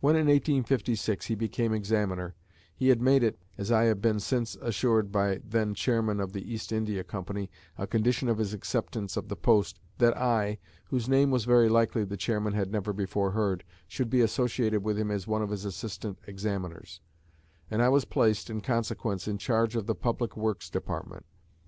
When, 0.00 0.16
in 0.16 0.26
1856, 0.26 1.26
he 1.26 1.36
became 1.36 1.72
examiner, 1.72 2.34
he 2.74 2.88
had 2.88 3.00
made 3.00 3.22
it, 3.22 3.38
as 3.56 3.70
I 3.70 3.84
have 3.84 4.02
been 4.02 4.18
since 4.18 4.56
assured 4.60 5.12
by 5.12 5.34
the 5.36 5.42
then 5.48 5.74
chairman 5.76 6.18
of 6.18 6.32
the 6.32 6.52
East 6.52 6.72
India 6.72 7.04
Company, 7.04 7.52
a 7.78 7.86
condition 7.86 8.28
of 8.28 8.38
his 8.38 8.52
acceptance 8.52 9.16
of 9.16 9.28
the 9.28 9.36
post, 9.36 9.78
that 9.98 10.16
I, 10.18 10.58
whose 10.86 11.08
name 11.08 11.32
very 11.38 11.68
likely 11.68 12.02
the 12.04 12.16
Chairman 12.16 12.54
had 12.54 12.72
never 12.72 12.92
before 12.92 13.30
heard, 13.30 13.62
should 13.86 14.10
be 14.10 14.22
associated 14.22 14.82
with 14.82 14.98
him 14.98 15.12
as 15.12 15.28
one 15.28 15.40
of 15.40 15.50
his 15.50 15.64
assistant 15.64 16.18
examiners; 16.26 16.98
and 17.70 17.80
I 17.80 17.90
was 17.90 18.04
placed, 18.06 18.50
in 18.50 18.60
consequence, 18.60 19.28
in 19.28 19.38
charge 19.38 19.76
of 19.76 19.86
the 19.86 19.94
Public 19.94 20.36
Works 20.36 20.68
Department. 20.68 21.26